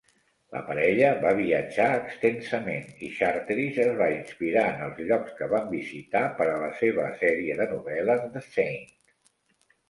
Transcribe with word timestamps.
La 0.53 0.59
parella 0.67 1.09
va 1.25 1.33
viatjar 1.39 1.89
extensament, 2.05 2.87
i 3.07 3.09
Charteris 3.17 3.77
es 3.83 3.91
va 3.99 4.07
inspirar 4.15 4.63
en 4.71 4.81
els 4.87 5.03
llocs 5.11 5.37
que 5.43 5.49
van 5.53 5.69
visitar 5.75 6.23
per 6.41 6.49
a 6.55 6.57
la 6.65 6.71
seva 6.81 7.07
sèrie 7.21 7.61
de 7.61 7.69
novel·les 7.75 8.27
"The 8.39 8.45
Saint". 8.49 8.91